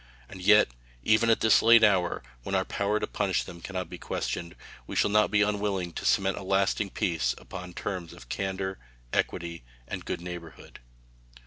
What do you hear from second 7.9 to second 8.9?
of candor,